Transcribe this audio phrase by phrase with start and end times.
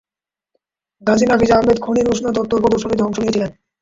[1.01, 3.51] গাজী নাফিস আহমেদ খনির উষ্ণ তথ্য প্রদর্শনীতে অংশ নিয়েছিলেন।